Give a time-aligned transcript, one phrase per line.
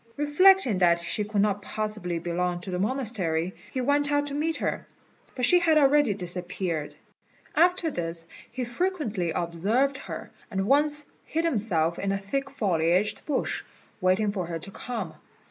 [0.17, 4.57] Reflecting that she could not possibly belong to the monastery, he went out to meet
[4.57, 4.87] her,
[5.35, 6.95] but she had already disappeared.
[7.55, 13.61] After this he frequently observed her, and once hid himself in a thick foliaged bush,
[14.01, 15.13] waiting for her to come.